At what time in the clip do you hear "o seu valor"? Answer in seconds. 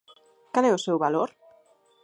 0.73-1.29